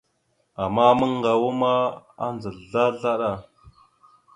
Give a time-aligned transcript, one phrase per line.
[0.63, 1.73] Ama maŋgawa ma
[2.25, 3.29] andza slaslaɗa.